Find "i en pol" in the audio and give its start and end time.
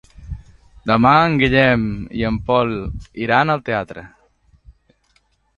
2.21-2.73